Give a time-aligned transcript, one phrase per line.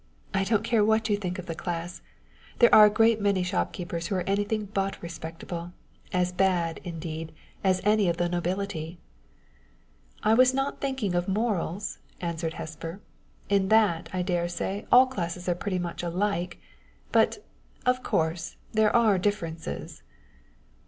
[0.33, 2.01] I don't care what you think of the class.
[2.57, 5.73] There are a great many shopkeepers who are anything but respectable
[6.11, 7.31] as bad, indeed,
[7.63, 8.97] as any of the nobility."
[10.23, 12.99] "I was not thinking of morals," answered Hesper.
[13.47, 16.59] "In that, I dare say, all classes are pretty much alike.
[17.11, 17.45] But,
[17.85, 20.01] of course, there are differences."